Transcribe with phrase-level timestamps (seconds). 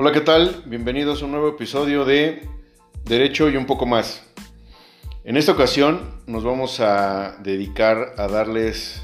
[0.00, 0.62] Hola, ¿qué tal?
[0.66, 2.48] Bienvenidos a un nuevo episodio de
[3.04, 4.22] Derecho y un poco más.
[5.24, 9.02] En esta ocasión nos vamos a dedicar a darles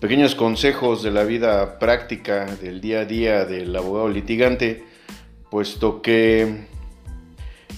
[0.00, 4.82] pequeños consejos de la vida práctica del día a día del abogado litigante,
[5.48, 6.66] puesto que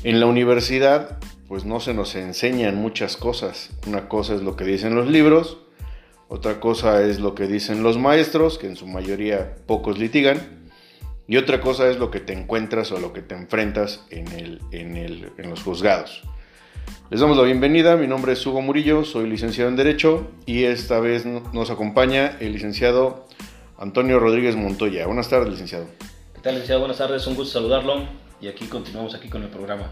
[0.03, 1.19] en la universidad
[1.49, 3.73] pues no se nos enseñan muchas cosas.
[3.87, 5.59] Una cosa es lo que dicen los libros,
[6.29, 10.68] otra cosa es lo que dicen los maestros, que en su mayoría pocos litigan,
[11.29, 14.61] y otra cosa es lo que te encuentras o lo que te enfrentas en, el,
[14.73, 16.23] en, el, en los juzgados.
[17.11, 21.01] Les damos la bienvenida, mi nombre es Hugo Murillo, soy licenciado en Derecho y esta
[21.01, 23.27] vez nos acompaña el licenciado
[23.79, 25.07] Antonio Rodríguez Montoya.
[25.07, 25.87] Buenas tardes, licenciado.
[26.35, 26.81] ¿Qué tal, licenciado?
[26.81, 28.05] Buenas tardes, un gusto saludarlo
[28.41, 29.91] y aquí continuamos aquí con el programa.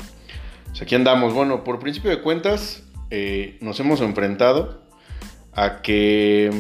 [0.68, 1.34] Pues aquí andamos.
[1.34, 4.82] Bueno, por principio de cuentas, eh, nos hemos enfrentado
[5.52, 6.50] a que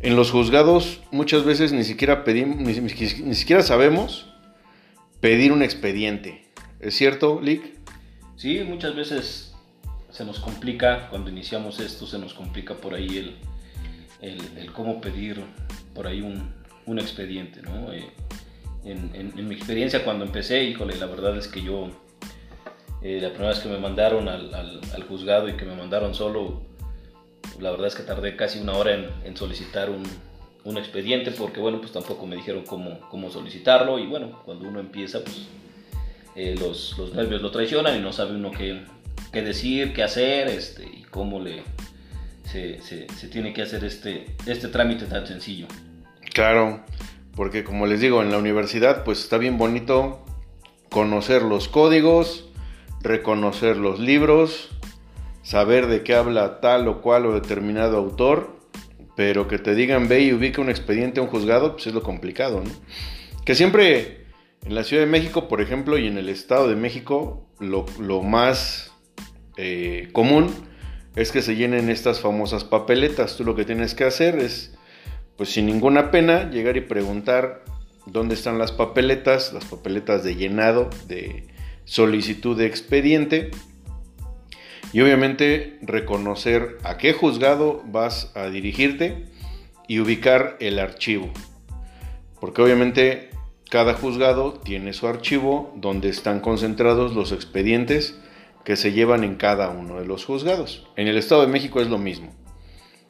[0.00, 4.32] en los juzgados muchas veces ni siquiera pedimos, ni, siquiera sabemos
[5.20, 6.44] pedir un expediente.
[6.80, 7.78] ¿Es cierto, Lick?
[8.36, 9.54] Sí, muchas veces
[10.10, 15.42] se nos complica, cuando iniciamos esto, se nos complica por ahí el, el, cómo pedir
[15.94, 16.52] por ahí un,
[16.86, 17.92] un expediente, ¿no?
[17.92, 18.08] Eh,
[18.84, 21.90] en, mi experiencia cuando empecé, híjole, la verdad es que yo,
[23.02, 26.62] eh, la primera vez que me mandaron al, al, juzgado y que me mandaron solo,
[27.60, 30.04] la verdad es que tardé casi una hora en, solicitar un,
[30.76, 35.24] expediente porque, bueno, pues tampoco me dijeron cómo, cómo solicitarlo y, bueno, cuando uno empieza,
[35.24, 35.46] pues
[36.36, 38.82] eh, los, nervios lo traicionan y no sabe uno qué,
[39.32, 41.62] qué decir, qué hacer este, y cómo le,
[42.44, 45.66] se, se, tiene que hacer este, este trámite tan sencillo.
[46.34, 46.84] Claro,
[47.34, 50.24] porque como les digo, en la universidad pues está bien bonito
[50.90, 52.48] conocer los códigos,
[53.00, 54.68] reconocer los libros,
[55.48, 58.54] saber de qué habla tal o cual o determinado autor,
[59.16, 62.02] pero que te digan ve y ubica un expediente a un juzgado, pues es lo
[62.02, 62.70] complicado, ¿no?
[63.46, 64.26] Que siempre
[64.66, 67.86] en la Ciudad de México, por ejemplo, y en el Estado de México, lo,
[68.22, 68.92] más
[69.56, 70.50] eh, común
[71.16, 73.38] es que se llenen estas famosas papeletas.
[73.38, 74.76] Tú lo que tienes que hacer es,
[75.38, 77.64] pues sin ninguna pena, llegar y preguntar
[78.04, 81.46] dónde están las papeletas, las papeletas de llenado, de
[81.86, 83.50] solicitud de expediente.
[84.92, 89.26] Y obviamente reconocer a qué juzgado vas a dirigirte
[89.86, 91.30] y ubicar el archivo.
[92.40, 93.30] Porque obviamente
[93.70, 98.18] cada juzgado tiene su archivo donde están concentrados los expedientes
[98.64, 100.86] que se llevan en cada uno de los juzgados.
[100.96, 102.32] En el Estado de México es lo mismo.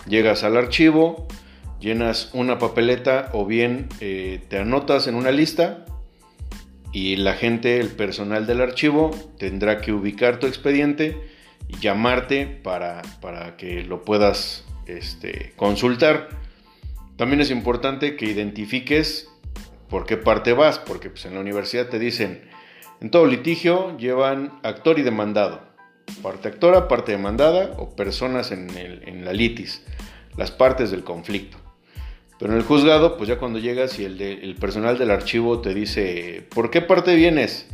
[0.08, 1.28] Llegas al archivo,
[1.80, 5.84] llenas una papeleta o bien eh, te anotas en una lista
[6.92, 11.37] y la gente, el personal del archivo, tendrá que ubicar tu expediente
[11.80, 16.28] llamarte para, para que lo puedas este, consultar.
[17.16, 19.28] También es importante que identifiques
[19.88, 20.78] ¿Por qué parte vas?
[20.78, 22.42] Porque pues, en la universidad te dicen,
[23.00, 25.62] en todo litigio llevan actor y demandado.
[26.22, 29.82] Parte actora, parte demandada o personas en, el, en la litis,
[30.36, 31.58] las partes del conflicto.
[32.38, 35.60] Pero en el juzgado, pues ya cuando llegas y el, de, el personal del archivo
[35.60, 37.66] te dice, ¿por qué parte vienes?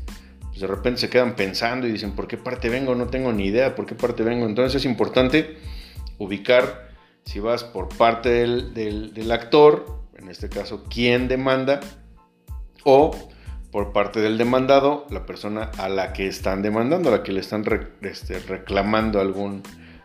[0.55, 2.95] Pues de repente se quedan pensando y dicen, ¿por qué parte vengo?
[2.95, 4.47] No tengo ni idea, ¿por qué parte vengo?
[4.47, 5.59] Entonces es importante
[6.19, 6.91] ubicar
[7.25, 11.81] si vas por parte del, del, actor, en este caso, quién demanda,
[12.85, 13.11] o
[13.73, 17.41] por parte del demandado, la persona a la que están demandando, a la que le
[17.41, 17.65] están
[18.03, 19.61] este, reclamando algún,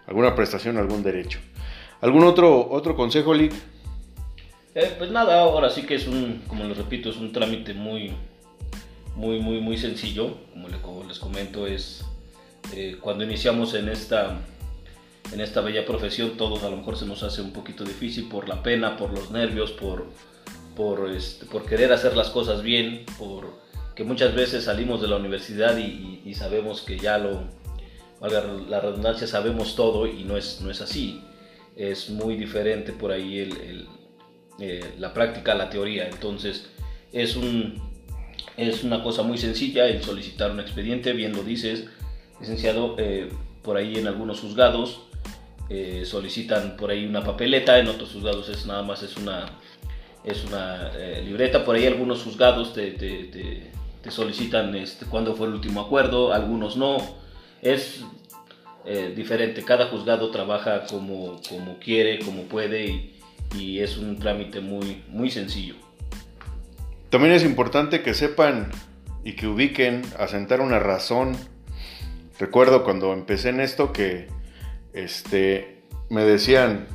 [0.07, 1.37] alguna prestación, algún derecho.
[2.01, 3.53] ¿Algún otro, otro consejo, Lick?
[4.73, 8.15] Eh, pues nada, ahora sí que es un, como les repito, es un trámite muy,
[9.15, 10.37] muy, muy, muy sencillo.
[10.51, 12.05] Como, le, como les comento, es
[12.73, 14.39] eh, cuando iniciamos en esta,
[15.31, 18.47] en esta bella profesión, todos a lo mejor se nos hace un poquito difícil por
[18.47, 20.07] la pena, por los nervios, por
[20.79, 23.59] por, este, por querer hacer las cosas bien, por
[23.95, 27.49] que muchas veces salimos de la universidad y, sabemos que ya lo,
[28.21, 31.21] valga la redundancia, sabemos todo y no es, no es así.
[31.75, 33.87] Es muy diferente por ahí el,
[34.59, 36.07] eh, la práctica, la teoría.
[36.07, 36.69] Entonces
[37.11, 37.88] es, un,
[38.67, 41.85] es una cosa muy sencilla el solicitar un expediente, bien lo dices,
[42.39, 43.29] licenciado, eh,
[43.63, 45.01] por ahí en algunos juzgados
[45.69, 49.45] eh, solicitan por ahí una papeleta, en otros juzgados es nada más es una
[50.23, 51.63] es una eh, libreta.
[51.63, 53.71] Por ahí algunos juzgados te, te, te,
[54.01, 56.97] te solicitan este, cuándo fue el último acuerdo, algunos no.
[57.61, 58.03] Es
[59.15, 63.19] diferente, cada juzgado trabaja como, como quiere, como puede y,
[63.55, 65.75] y, es un trámite muy, muy sencillo.
[67.09, 68.71] También es importante que sepan
[69.23, 71.35] y que ubiquen, asentar una razón.
[72.39, 74.27] Recuerdo cuando empecé en esto que
[74.93, 76.87] este, me decían,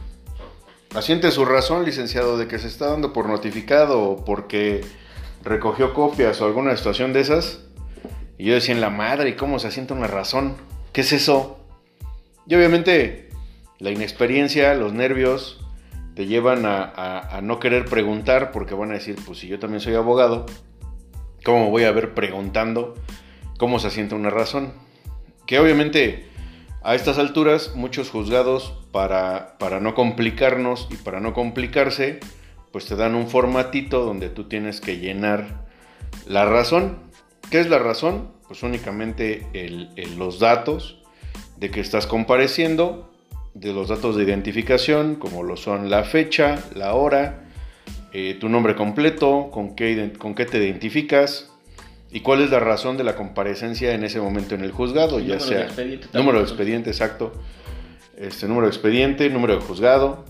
[0.94, 4.82] Asiente su razón, licenciado, de que se está dando por notificado o porque
[5.42, 7.62] recogió copias o alguna situación de esas.
[8.38, 10.56] Y yo decía, en la madre, ¿y cómo se asienta una razón?
[10.92, 11.58] ¿Qué es eso?
[12.46, 13.30] Y obviamente
[13.80, 15.63] la inexperiencia, los nervios,
[16.14, 19.94] te llevan a, no querer preguntar porque van a decir, pues si yo también soy
[19.94, 20.46] abogado,
[21.44, 22.94] ¿cómo voy a ver preguntando
[23.58, 24.72] cómo se asienta una razón?
[25.46, 26.28] Que obviamente
[26.82, 32.20] a estas alturas muchos juzgados para, para no complicarnos y para no complicarse,
[32.70, 35.66] pues te dan un formatito donde tú tienes que llenar
[36.26, 36.98] la razón.
[37.50, 38.32] ¿Qué es la razón?
[38.46, 39.46] Pues únicamente
[40.16, 41.02] los datos
[41.56, 43.13] de que estás compareciendo
[43.54, 47.44] de los datos de identificación, como lo son la fecha, la hora,
[48.12, 51.50] eh, tu nombre completo, con qué, con qué te identificas
[52.10, 55.40] y cuál es la razón de la comparecencia en ese momento en el juzgado, ya
[55.40, 55.68] sea
[56.12, 57.32] número de expediente, exacto,
[58.16, 60.24] este número de expediente, número de juzgado.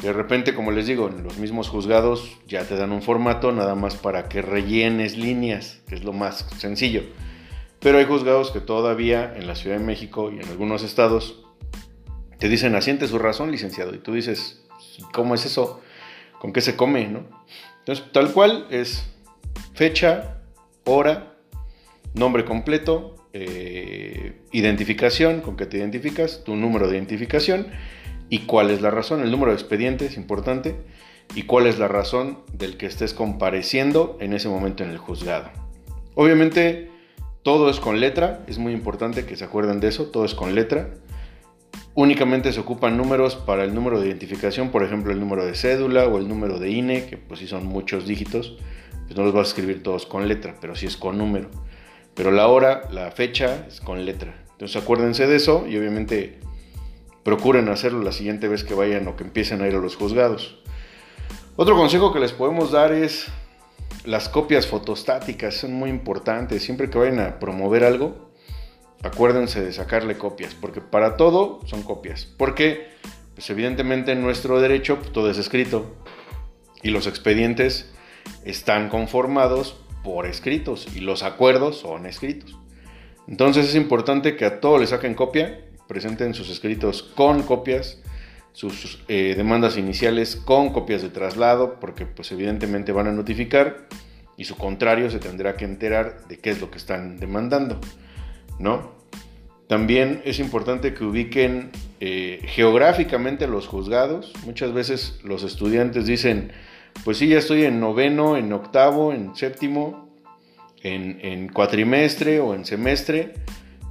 [0.00, 3.76] De repente, como les digo, en los mismos juzgados ya te dan un formato nada
[3.76, 7.04] más para que rellenes líneas, que es lo más sencillo.
[7.78, 11.41] Pero hay juzgados que todavía en la Ciudad de México y en algunos estados
[12.42, 13.94] te dicen, asiente su razón, licenciado.
[13.94, 14.64] Y tú dices,
[15.12, 15.80] ¿cómo es eso?
[16.40, 17.06] ¿Con qué se come?
[17.06, 17.22] ¿no?
[17.78, 19.04] Entonces, tal cual es
[19.74, 20.38] fecha,
[20.82, 21.36] hora,
[22.14, 27.68] nombre completo, eh, identificación, con qué te identificas, tu número de identificación
[28.28, 29.22] y cuál es la razón.
[29.22, 30.74] El número de expediente es importante
[31.36, 35.48] y cuál es la razón del que estés compareciendo en ese momento en el juzgado.
[36.16, 36.90] Obviamente,
[37.44, 40.56] todo es con letra, es muy importante que se acuerden de eso, todo es con
[40.56, 40.90] letra.
[41.94, 46.06] Únicamente se ocupan números para el número de identificación, por ejemplo el número de cédula
[46.06, 48.56] o el número de INE, que pues si son muchos dígitos,
[49.04, 51.50] pues no los vas a escribir todos con letra, pero sí es con número.
[52.14, 54.34] Pero la hora, la fecha es con letra.
[54.52, 56.38] Entonces acuérdense de eso y obviamente
[57.24, 60.62] procuren hacerlo la siguiente vez que vayan o que empiecen a ir a los juzgados.
[61.56, 63.26] Otro consejo que les podemos dar es
[64.06, 66.62] las copias fotostáticas, son muy importantes.
[66.62, 68.31] Siempre que vayan a promover algo,
[69.02, 72.26] acuérdense de sacarle copias, porque para todo son copias.
[72.36, 72.88] Porque,
[73.34, 75.96] pues evidentemente en nuestro derecho pues, todo es escrito
[76.82, 77.92] y los expedientes
[78.44, 82.56] están conformados por escritos y los acuerdos son escritos.
[83.28, 88.00] Entonces es importante que a todo le saquen copia, presenten sus escritos con copias,
[88.52, 93.86] sus eh, demandas iniciales con copias de traslado, porque pues evidentemente van a notificar
[94.36, 97.80] y su contrario se tendrá que enterar de qué es lo que están demandando.
[98.58, 98.92] ¿No?
[99.66, 101.70] También es importante que ubiquen
[102.00, 104.32] eh, geográficamente los juzgados.
[104.44, 106.52] Muchas veces los estudiantes dicen,
[107.04, 110.12] pues sí, ya estoy en noveno, en octavo, en séptimo,
[110.82, 113.34] en, cuatrimestre o en semestre,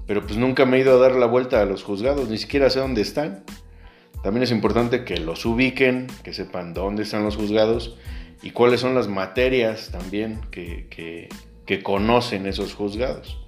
[0.08, 2.69] pero pues nunca me he ido a dar la vuelta a los juzgados, ni siquiera
[2.69, 3.44] sé dónde están.
[4.24, 7.98] También es importante que los ubiquen, que sepan dónde están los juzgados
[8.44, 11.30] y cuáles son las materias también que, que,
[11.66, 13.44] que conocen esos juzgados,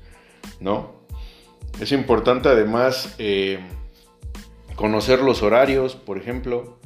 [0.60, 1.02] ¿no?
[1.80, 3.60] Es importante además eh,
[4.75, 6.78] conocer los horarios, por ejemplo,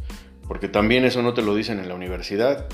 [0.48, 2.68] porque también eso no te lo dicen en la universidad.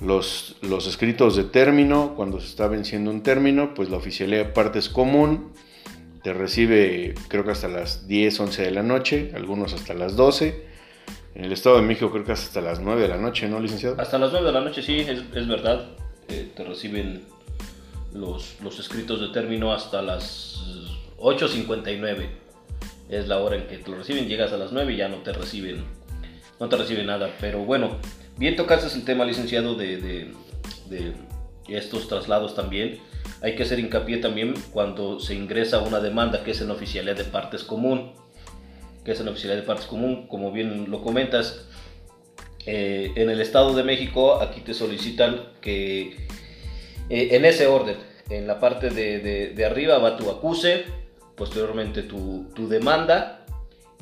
[0.00, 4.52] Los, los escritos de término, cuando se está venciendo un término, pues la oficialidad de
[4.52, 5.52] parte es común,
[6.22, 10.70] te recibe creo que hasta las 10, 11 de la noche, algunos hasta las 12.
[11.34, 13.96] En el Estado de México creo que hasta las 9 de la noche, ¿no, licenciado?
[13.98, 15.86] Hasta las 9 de la noche, sí, es, es verdad.
[16.28, 17.22] Eh, te reciben
[18.12, 20.62] los, los escritos de término hasta las
[21.20, 22.26] 8.59
[23.10, 25.16] es la hora en que te lo reciben, llegas a las 9 y ya no
[25.16, 25.84] te reciben,
[26.58, 27.30] no te reciben nada.
[27.40, 27.98] Pero bueno,
[28.38, 31.12] bien tocaste el tema, licenciado, de, de,
[31.68, 32.98] estos traslados también.
[33.42, 37.24] Hay que hacer hincapié también cuando se ingresa una demanda que es en oficialidad de
[37.24, 38.12] partes común,
[39.04, 41.66] que es en oficialidad de partes común, como bien lo comentas.
[42.66, 46.16] Eh, en el Estado de México, aquí te solicitan que
[47.08, 47.96] eh, en ese orden,
[48.28, 50.84] en la parte de, de arriba va tu acuse,
[51.40, 53.46] posteriormente tu, demanda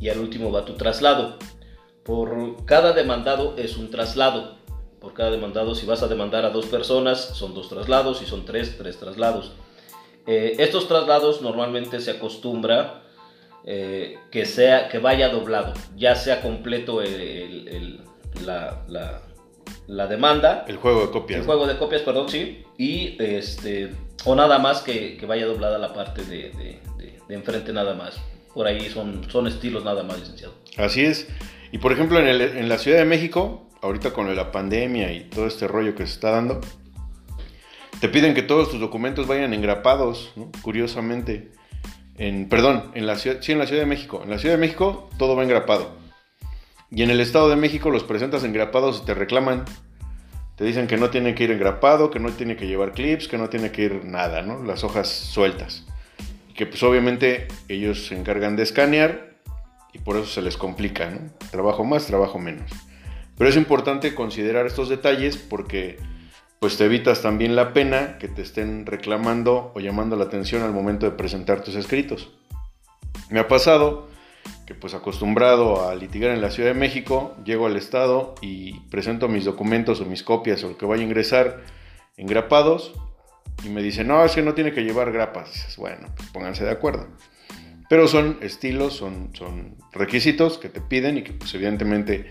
[0.00, 1.38] y al último va tu traslado.
[2.02, 4.56] Por cada demandado es un traslado.
[4.98, 8.44] Por cada demandado, si vas a demandar a dos personas, son dos traslados, si son
[8.44, 9.52] tres, tres traslados.
[10.26, 13.04] Eh, estos traslados normalmente se acostumbra
[13.64, 17.00] eh, que, sea, que vaya doblado, ya sea completo
[18.44, 18.82] la,
[19.86, 20.64] la, demanda.
[20.66, 21.38] El juego de copias.
[21.38, 22.64] El juego de copias, perdón, sí.
[22.76, 26.87] Y este, o nada más que, que vaya doblada la parte de, de
[27.34, 28.20] enfrente nada más.
[28.54, 30.54] Por ahí son, son estilos nada más, licenciado.
[30.76, 31.28] Así es.
[31.70, 35.46] Y por ejemplo, en, en la Ciudad de México, ahorita con la pandemia y todo
[35.46, 36.60] este rollo que se está dando,
[38.00, 40.32] te piden que todos tus documentos vayan engrapados,
[40.62, 41.50] curiosamente.
[42.16, 44.20] En, perdón, en la ciudad, sí, en la Ciudad de México.
[44.22, 45.96] En la Ciudad de México todo va engrapado.
[46.90, 49.64] Y en el Estado de México los presentas engrapados y te reclaman.
[50.56, 53.38] te dicen que no tiene que ir engrapado, que no tiene que llevar clips, que
[53.38, 54.62] no tiene que ir nada, ¿no?
[54.62, 55.84] Las hojas sueltas.
[56.58, 59.38] Que pues obviamente ellos se encargan de escanear
[59.92, 61.20] y por eso se les complica, ¿no?
[61.52, 62.68] Trabajo más, trabajo menos.
[63.36, 65.98] Pero es importante considerar estos detalles porque
[66.58, 70.72] pues te evitas también la pena que te estén reclamando o llamando la atención al
[70.72, 72.32] momento de presentar tus escritos.
[73.30, 74.08] Me ha pasado
[74.66, 79.28] que pues acostumbrado a litigar en la Ciudad de México, llego al estado y presento
[79.28, 81.60] mis documentos o mis copias o lo que vaya a ingresar
[82.16, 82.94] engrapados
[83.64, 85.52] y me dicen, no, es que no tiene que llevar grapas.
[85.52, 87.08] dices, bueno, pues pónganse de acuerdo.
[87.88, 92.26] Pero son estilos, son, son requisitos que te piden y que pues evidentemente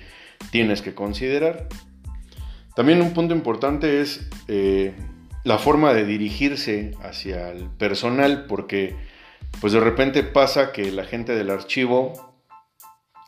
[0.51, 1.67] tienes que considerar.
[2.75, 4.93] También un punto importante es eh,
[5.43, 8.95] la forma de dirigirse hacia el personal, porque
[9.59, 12.35] pues de repente pasa que la gente del archivo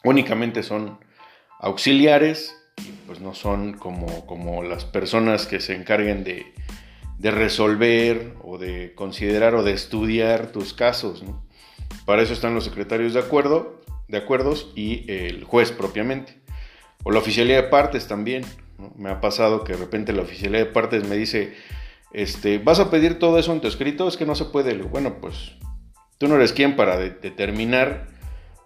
[0.03, 0.99] únicamente son
[1.59, 6.53] auxiliares y pues no son como, como las personas que se encarguen de,
[7.21, 11.23] resolver o de considerar o de estudiar tus casos.
[12.05, 16.39] Para eso están los secretarios de acuerdo, de acuerdos y el juez propiamente.
[17.03, 18.43] O la oficialía de partes también.
[18.97, 21.53] Me ha pasado que de repente la oficialía de partes me dice,
[22.13, 24.07] este, ¿vas a pedir todo eso en tu escrito?
[24.07, 24.73] Es que no se puede.
[24.75, 25.53] Bueno, pues
[26.17, 28.07] tú no eres quien para determinar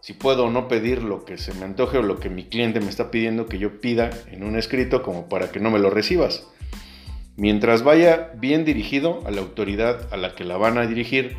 [0.01, 2.81] si puedo o no pedir lo que se me antoje o lo que mi cliente
[2.81, 5.89] me está pidiendo que yo pida en un escrito como para que no me lo
[5.89, 6.45] recibas.
[7.35, 11.35] Mientras vaya bien dirigido a la autoridad a la que la van a dirigir,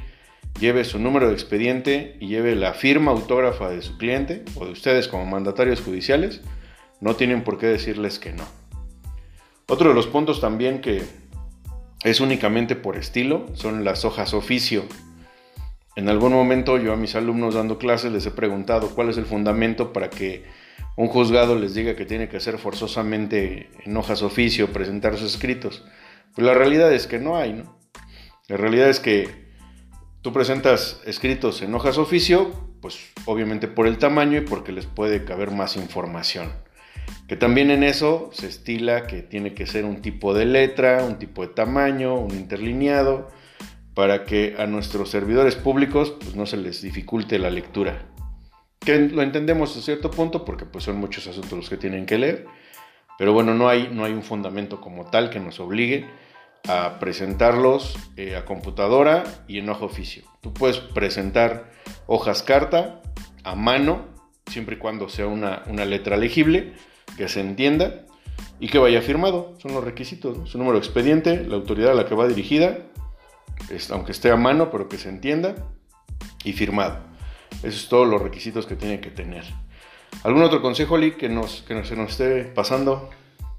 [0.58, 4.72] lleve su número de expediente y lleve la firma autógrafa de su cliente o de
[4.72, 6.40] ustedes como mandatarios judiciales,
[7.00, 8.44] no tienen por qué decirles que no.
[9.68, 11.02] Otro de los puntos también que
[12.02, 14.84] es únicamente por estilo son las hojas oficio.
[15.96, 19.26] En algún momento yo a mis alumnos dando clases les he preguntado cuál es el
[19.26, 20.44] fundamento para que
[20.96, 25.84] un juzgado les diga que tiene que hacer forzosamente en hojas oficio presentar sus escritos.
[26.34, 27.78] Pues la realidad es que no hay, ¿no?
[28.48, 29.28] La realidad es que
[30.22, 35.24] tú presentas escritos en hojas oficio, pues obviamente por el tamaño y porque les puede
[35.24, 36.52] caber más información.
[37.28, 41.18] Que también en eso se estila que tiene que ser un tipo de letra, un
[41.18, 43.28] tipo de tamaño, un interlineado,
[43.94, 48.06] para que a nuestros servidores públicos pues, no se les dificulte la lectura.
[48.84, 52.18] Que lo entendemos a cierto punto porque pues, son muchos asuntos los que tienen que
[52.18, 52.46] leer,
[53.18, 56.06] pero bueno, no hay, no hay un fundamento como tal que nos obligue
[56.68, 60.24] a presentarlos eh, a computadora y en hoja oficio.
[60.40, 61.72] Tú puedes presentar
[62.06, 63.02] hojas carta
[63.42, 64.06] a mano,
[64.46, 66.72] siempre y cuando sea una, una letra legible,
[67.16, 68.06] que se entienda
[68.60, 69.54] y que vaya firmado.
[69.58, 70.50] Son los requisitos.
[70.50, 72.78] Su número de expediente, la autoridad a la que va dirigida,
[73.90, 75.54] aunque esté a mano, pero que se entienda
[76.44, 77.13] y firmado.
[77.62, 79.44] Esos son todos los requisitos que tiene que tener.
[80.22, 83.10] ¿Algún otro consejo, Lee, que, nos, que se nos esté pasando?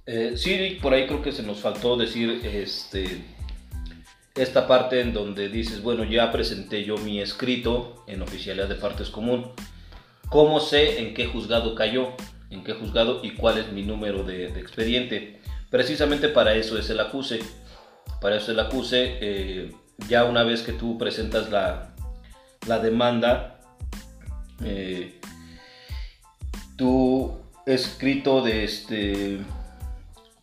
[0.06, 3.24] Eh, sí, por ahí creo que se nos faltó decir este,
[4.36, 9.10] esta parte en donde dices, bueno, ya presenté yo mi escrito en oficialidad de partes
[9.10, 9.52] común.
[10.30, 12.14] ¿Cómo sé en qué juzgado cayó?
[12.56, 15.40] en qué juzgado y cuál es mi número de, expediente.
[15.70, 17.40] Precisamente para eso es el acuse.
[18.22, 19.72] Para eso el acuse, eh,
[20.08, 21.94] ya una vez que tú presentas la,
[22.68, 23.55] la demanda,
[24.64, 25.20] eh,
[26.78, 27.32] tu
[27.66, 29.38] escrito de este,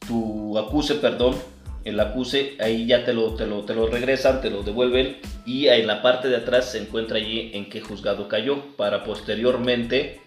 [0.06, 1.36] tu acuse, perdón,
[1.84, 5.16] el acuse, ahí ya te lo, te lo, te lo regresan, te lo devuelven
[5.46, 10.22] y en la parte de atrás se encuentra allí en qué juzgado cayó para posteriormente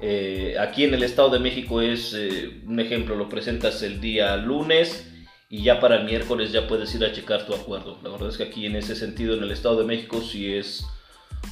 [0.00, 4.36] eh, aquí en el Estado de México es eh, un ejemplo, lo presentas el día
[4.36, 5.10] lunes
[5.48, 7.98] y ya para miércoles ya puedes ir a checar tu acuerdo.
[8.02, 10.84] La verdad es que aquí en ese sentido en el Estado de México sí es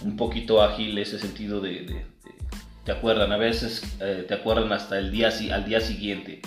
[0.02, 2.04] un poquito ágil ese sentido de,
[2.84, 6.42] te acuerdan, a veces eh, te acuerdan hasta el día, al día siguiente.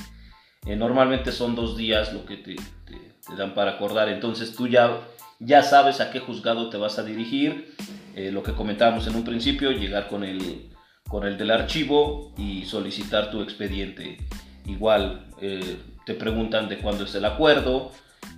[0.65, 2.55] normalmente son dos días lo que te,
[3.37, 5.01] dan para acordar, entonces tú ya,
[5.39, 7.75] ya sabes a qué juzgado te vas a dirigir.
[8.15, 10.69] lo que comentábamos en un principio, llegar con el
[11.07, 14.17] con el del archivo y solicitar tu expediente.
[14.65, 17.91] Igual eh, te preguntan de cuándo es el acuerdo,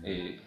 [0.03, 0.39] eh,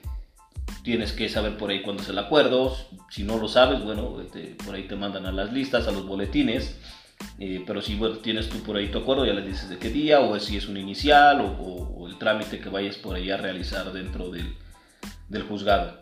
[0.82, 2.76] tienes que saber por ahí cuándo es el acuerdo,
[3.10, 6.06] si no lo sabes, bueno, este, por ahí te mandan a las listas, a los
[6.06, 6.78] boletines,
[7.38, 9.90] eh, pero si bueno, tienes tú por ahí tu acuerdo, ya le dices de qué
[9.90, 13.92] día, o si es un inicial, o, el trámite que vayas por ahí a realizar
[13.92, 14.54] dentro del,
[15.28, 16.00] del juzgado.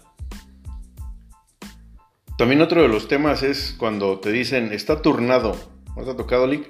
[2.37, 5.55] También otro de los temas es cuando te dicen está turnado
[5.97, 6.67] ¿No ha tocado, Lick?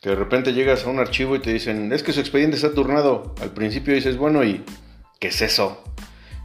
[0.00, 2.72] Que de repente llegas a un archivo y te dicen, es que su expediente está
[2.74, 3.34] turnado.
[3.40, 4.64] Al principio dices, bueno, ¿y
[5.20, 5.82] qué es eso?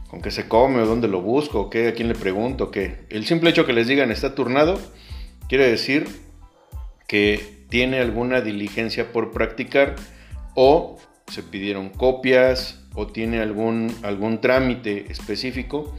[0.08, 0.80] ¿Con qué se come?
[0.80, 1.60] ¿O dónde lo busco?
[1.60, 1.88] ¿O qué?
[1.88, 2.70] ¿A quién le pregunto?
[2.70, 3.04] ¿Qué?
[3.10, 4.80] El simple hecho que les digan está turnado
[5.48, 6.08] quiere decir
[7.06, 9.96] que tiene alguna diligencia por practicar
[10.54, 15.94] o se pidieron copias o tiene algún, algún trámite específico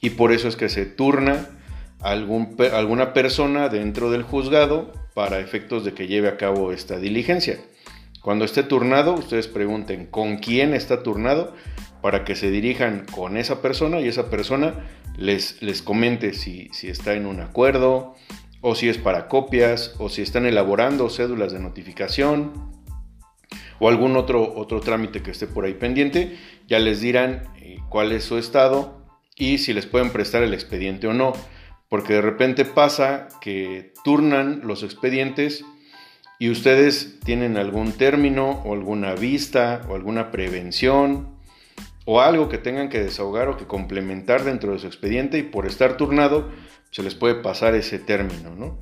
[0.00, 1.48] y por eso es que se turna
[2.00, 7.60] algún, alguna persona dentro del juzgado para efectos de que lleve a cabo esta diligencia.
[8.20, 11.54] Cuando esté turnado, ustedes pregunten con quién está turnado
[12.02, 14.74] para que se dirijan con esa persona y esa persona
[15.16, 18.16] les, les comente si, si está en un acuerdo
[18.60, 22.52] o si es para copias o si están elaborando cédulas de notificación
[23.78, 26.36] o algún otro, otro trámite que esté por ahí pendiente,
[26.68, 29.02] ya les dirán eh, cuál es su estado
[29.36, 31.32] y si les pueden prestar el expediente o no,
[31.88, 35.64] porque de repente pasa que turnan los expedientes
[36.38, 41.31] y ustedes tienen algún término o alguna vista o alguna prevención
[42.04, 45.66] o algo que tengan que desahogar o que complementar dentro de su expediente y por
[45.66, 46.50] estar turnado
[46.90, 48.78] se les puede pasar ese término, ¿no?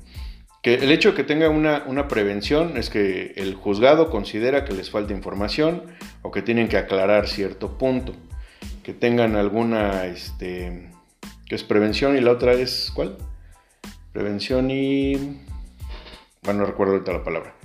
[0.61, 4.73] Que el hecho de que tenga una, una, prevención es que el juzgado considera que
[4.73, 5.83] les falta información
[6.21, 8.13] o que tienen que aclarar cierto punto.
[8.83, 10.91] Que tengan alguna, este,
[11.47, 13.17] que es prevención y la otra es, ¿cuál?
[14.13, 15.41] Prevención y...
[16.43, 17.55] Bueno, no recuerdo ahorita la palabra.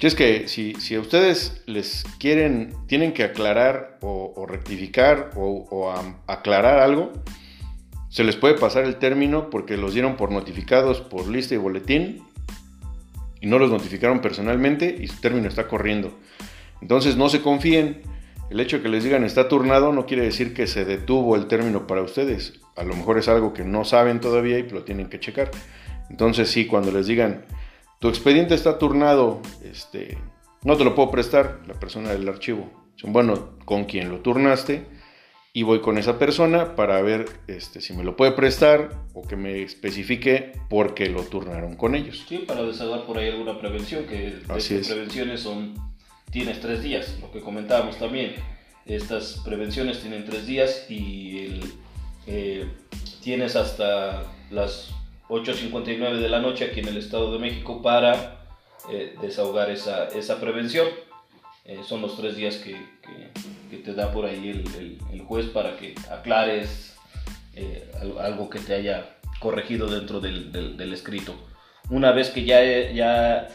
[0.00, 5.66] Que es que si, si, a ustedes les quieren, tienen que aclarar o, rectificar o,
[5.70, 5.92] o
[6.26, 7.12] aclarar algo,
[8.08, 12.22] se les puede pasar el término porque los dieron por notificados por lista y boletín
[13.42, 16.18] y no los notificaron personalmente y su término está corriendo.
[16.80, 18.00] Entonces no se confíen.
[18.48, 21.46] El hecho de que les digan está turnado no quiere decir que se detuvo el
[21.46, 22.54] término para ustedes.
[22.74, 25.50] A lo mejor es algo que no saben todavía y lo tienen que checar.
[26.08, 27.44] Entonces sí, cuando les digan
[28.00, 30.18] tu expediente está turnado, este,
[30.64, 32.68] no te lo puedo prestar, la persona del archivo.
[33.04, 34.86] Bueno, con quién lo turnaste
[35.52, 39.36] y voy con esa persona para ver este, si me lo puede prestar o que
[39.36, 42.24] me especifique por qué lo turnaron con ellos.
[42.26, 45.74] Sí, para desahogar por ahí alguna prevención, que Así estas prevenciones son,
[46.30, 48.34] tienes tres días, lo que comentábamos también.
[48.86, 51.60] Estas prevenciones tienen tres días y
[52.26, 52.66] eh,
[53.22, 54.94] tienes hasta las
[55.30, 58.40] 8.59 de la noche aquí en el Estado de México para
[58.90, 60.88] eh, desahogar esa, esa prevención.
[61.64, 62.76] Eh, son los tres días que,
[63.84, 66.96] te da por ahí el, juez para que aclares
[67.54, 67.88] eh,
[68.20, 71.34] algo que te haya corregido dentro del, escrito.
[71.90, 72.60] Una vez que ya,
[72.92, 73.46] ya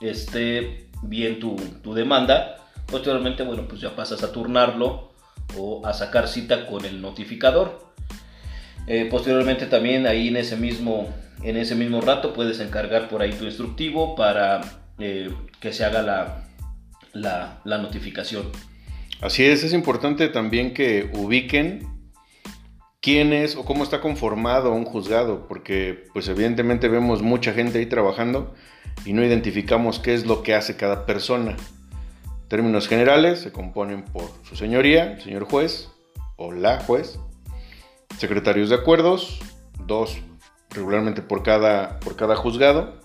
[0.00, 1.56] esté bien tu,
[1.94, 2.56] demanda,
[2.86, 5.12] posteriormente, bueno, pues ya pasas a turnarlo
[5.56, 7.87] o a sacar cita con el notificador.
[9.10, 13.44] Posteriormente también ahí en ese mismo en ese mismo rato puedes encargar por ahí tu
[13.44, 14.60] instructivo para
[14.98, 18.50] que se haga la, la, notificación.
[19.20, 21.86] Así es, es importante también que ubiquen
[23.00, 27.86] quién es o cómo está conformado un juzgado, porque pues evidentemente vemos mucha gente ahí
[27.86, 28.54] trabajando
[29.04, 31.56] y no identificamos qué es lo que hace cada persona.
[32.24, 35.88] En términos generales se componen por su señoría, señor juez
[36.36, 37.20] o la juez,
[38.18, 39.40] secretarios de acuerdos,
[39.86, 40.18] dos
[40.70, 43.00] regularmente por cada, por cada juzgado,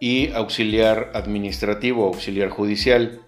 [0.00, 3.20] y auxiliar administrativo, auxiliar judicial,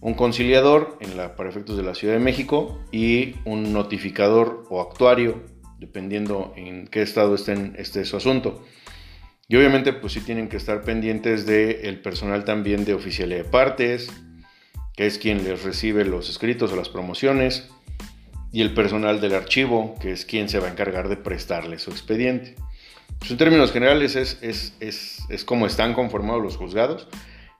[0.00, 4.80] un conciliador en la, para efectos de la Ciudad de México y un notificador o
[4.80, 5.42] actuario,
[5.78, 8.64] dependiendo en qué estado esté, este su asunto.
[9.48, 14.10] Y obviamente pues sí tienen que estar pendientes del personal también de oficialía de partes,
[14.94, 17.70] que es quien les recibe los escritos o las promociones,
[18.52, 21.90] y el personal del archivo, que es quien se va a encargar de prestarle su
[21.90, 22.54] expediente.
[23.18, 27.08] Pues, en términos generales es, es, es, es como están conformados los juzgados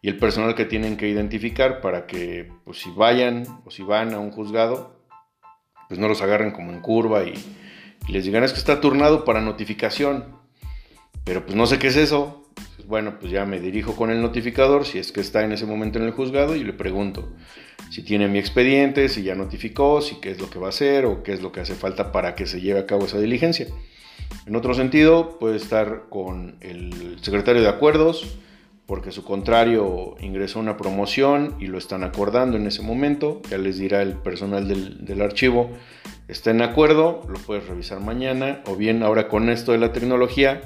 [0.01, 4.15] y el personal que tienen que identificar para que pues, si vayan o si van
[4.15, 4.97] a un juzgado,
[5.89, 7.35] pues no los agarren como en curva y,
[8.09, 10.39] les digan es que está turnado para notificación.
[11.25, 12.48] Pero pues no sé qué es eso.
[12.89, 15.99] Bueno, pues ya me dirijo con el notificador si es que está en ese momento
[15.99, 17.29] en el juzgado y le pregunto
[17.91, 21.05] si tiene mi expediente, si ya notificó, si qué es lo que va a hacer
[21.05, 23.67] o qué es lo que hace falta para que se lleve a cabo esa diligencia.
[24.47, 28.39] En otro sentido, puede estar con el secretario de acuerdos,
[28.87, 33.43] porque su contrario ingresó una promoción y lo están acordando en ese momento.
[33.51, 35.73] Ya les dirá el personal del, archivo,
[36.27, 40.63] está en acuerdo, lo puedes revisar mañana, o bien ahora con esto de la tecnología,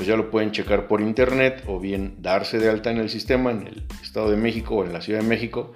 [0.00, 3.50] pues ya lo pueden checar por internet, o bien darse de alta en el sistema,
[3.50, 5.74] en el Estado de México o en la Ciudad de México,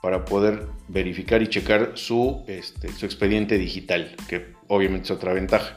[0.00, 5.76] para poder verificar y checar su, este, su expediente digital, que obviamente es otra ventaja.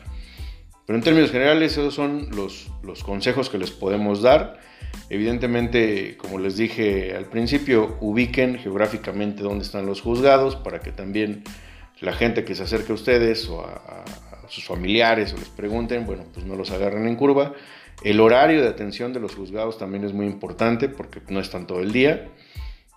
[0.87, 4.61] Pero en términos generales, esos son los, los consejos que les podemos dar.
[5.09, 11.43] Evidentemente, como les dije al principio, ubiquen geográficamente dónde están los juzgados para que también
[11.99, 14.05] la gente que se acerque a ustedes o a,
[14.47, 17.53] sus familiares o les pregunten, bueno, pues no los agarren en curva.
[18.01, 21.81] El horario de atención de los juzgados también es muy importante porque no están todo
[21.81, 22.29] el día.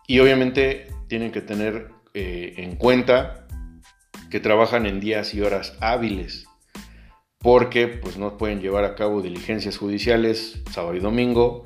[0.06, 3.46] Y obviamente tienen que tener eh, en cuenta
[4.30, 6.46] que trabajan en días y horas hábiles,
[7.38, 11.64] porque pues no pueden llevar a cabo diligencias judiciales sábado y domingo,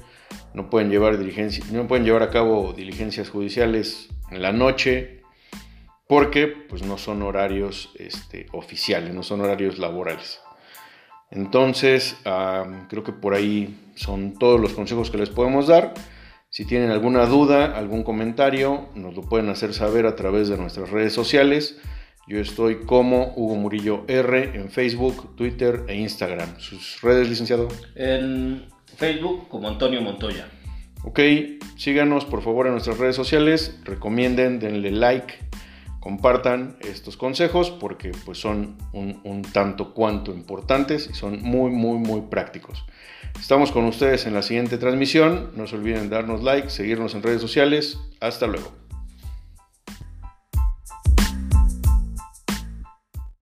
[0.54, 1.18] no pueden llevar,
[1.70, 5.22] no pueden llevar a cabo diligencias judiciales en la noche,
[6.08, 10.40] porque pues no son horarios este, oficiales, no son horarios laborales.
[11.30, 12.16] Entonces,
[12.88, 15.94] creo que por ahí son todos los consejos que les podemos dar.
[16.48, 20.90] Si tienen alguna duda, algún comentario, nos lo pueden hacer saber a través de nuestras
[20.90, 21.78] redes sociales.
[22.28, 26.58] Yo estoy como Hugo Murillo R en Facebook, Twitter e Instagram.
[26.58, 27.68] ¿Sus redes, licenciado?
[27.94, 30.48] En Facebook como Antonio Montoya.
[31.04, 31.20] Ok,
[31.76, 35.34] síganos por favor en nuestras redes sociales, recomienden, denle like,
[36.06, 41.98] compartan estos consejos porque pues son un, un tanto cuanto importantes y son muy muy
[41.98, 42.84] muy prácticos.
[43.40, 45.50] Estamos con ustedes en la siguiente transmisión.
[45.56, 47.98] No se olviden darnos like, seguirnos en redes sociales.
[48.20, 48.85] Hasta luego.